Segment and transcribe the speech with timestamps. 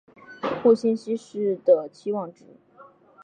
[0.63, 2.43] 互信息是的期望值。